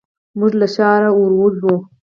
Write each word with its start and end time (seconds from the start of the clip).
موږ 0.39 0.53
له 0.61 0.67
ښاره 0.73 1.09
ور 1.19 1.31
وځو. 1.37 1.73